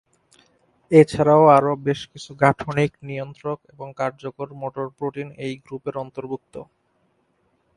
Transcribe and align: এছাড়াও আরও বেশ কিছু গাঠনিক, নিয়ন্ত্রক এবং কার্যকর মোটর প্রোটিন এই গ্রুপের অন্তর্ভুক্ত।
এছাড়াও 0.91 1.43
আরও 1.57 1.71
বেশ 1.87 1.99
কিছু 2.11 2.31
গাঠনিক, 2.43 2.91
নিয়ন্ত্রক 3.09 3.59
এবং 3.73 3.87
কার্যকর 3.99 4.47
মোটর 4.61 4.87
প্রোটিন 4.97 5.27
এই 5.45 5.53
গ্রুপের 5.65 5.95
অন্তর্ভুক্ত। 6.03 6.55